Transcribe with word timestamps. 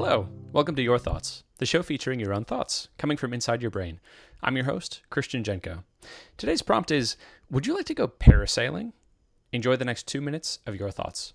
Hello, 0.00 0.28
welcome 0.52 0.76
to 0.76 0.82
Your 0.82 0.96
Thoughts, 0.96 1.42
the 1.56 1.66
show 1.66 1.82
featuring 1.82 2.20
your 2.20 2.32
own 2.32 2.44
thoughts 2.44 2.86
coming 2.98 3.16
from 3.16 3.34
inside 3.34 3.60
your 3.60 3.70
brain. 3.72 3.98
I'm 4.40 4.54
your 4.54 4.66
host, 4.66 5.02
Christian 5.10 5.42
Jenko. 5.42 5.82
Today's 6.36 6.62
prompt 6.62 6.92
is 6.92 7.16
Would 7.50 7.66
you 7.66 7.74
like 7.74 7.86
to 7.86 7.94
go 7.94 8.06
parasailing? 8.06 8.92
Enjoy 9.52 9.74
the 9.74 9.84
next 9.84 10.06
two 10.06 10.20
minutes 10.20 10.60
of 10.66 10.76
your 10.76 10.92
thoughts. 10.92 11.32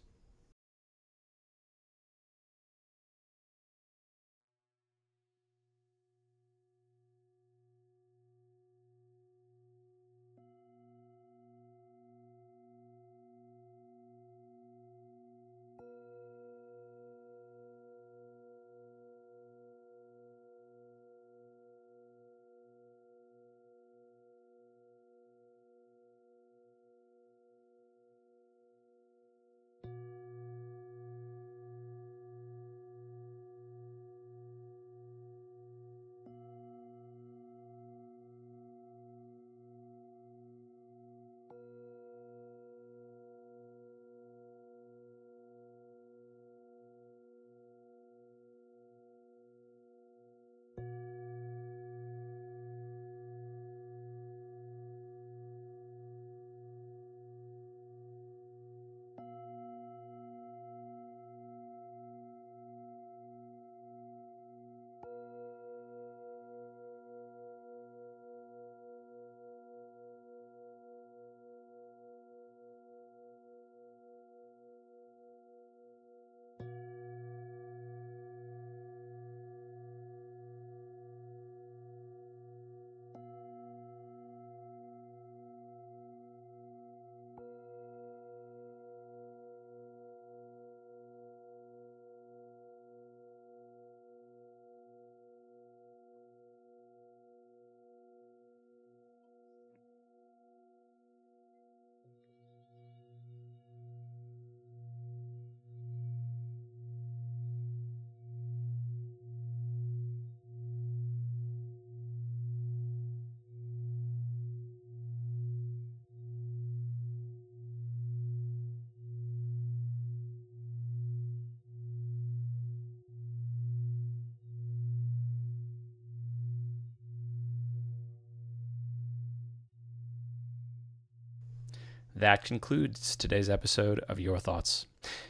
That 132.16 132.44
concludes 132.44 133.16
today's 133.16 133.50
episode 133.50 134.00
of 134.08 134.20
Your 134.20 134.38
Thoughts. 134.40 134.86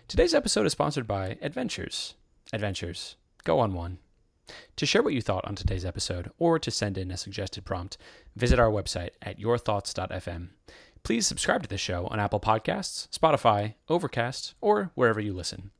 Today's 0.07 0.33
episode 0.33 0.65
is 0.65 0.73
sponsored 0.73 1.07
by 1.07 1.37
Adventures. 1.41 2.15
Adventures. 2.51 3.15
Go 3.43 3.59
on 3.59 3.73
one. 3.73 3.99
To 4.75 4.85
share 4.85 5.01
what 5.01 5.13
you 5.13 5.21
thought 5.21 5.45
on 5.45 5.55
today's 5.55 5.85
episode 5.85 6.29
or 6.37 6.59
to 6.59 6.69
send 6.69 6.97
in 6.97 7.09
a 7.09 7.17
suggested 7.17 7.63
prompt, 7.63 7.97
visit 8.35 8.59
our 8.59 8.69
website 8.69 9.11
at 9.21 9.39
yourthoughts.fm. 9.39 10.49
Please 11.03 11.25
subscribe 11.25 11.63
to 11.63 11.69
the 11.69 11.77
show 11.77 12.07
on 12.07 12.19
Apple 12.19 12.39
Podcasts, 12.39 13.07
Spotify, 13.17 13.75
Overcast, 13.89 14.53
or 14.59 14.91
wherever 14.95 15.21
you 15.21 15.33
listen. 15.33 15.71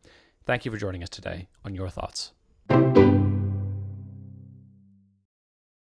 Thank 0.46 0.64
you 0.66 0.72
for 0.72 0.78
joining 0.78 1.04
us 1.04 1.10
today 1.10 1.48
on 1.66 1.76
Your 1.76 1.90
Thoughts. 1.90 2.32